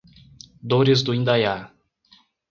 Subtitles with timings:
[0.63, 1.71] Dores do Indaiá